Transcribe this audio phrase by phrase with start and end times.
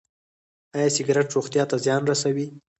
[0.77, 2.47] ایا سګرټ روغتیا ته زیان رسوي؟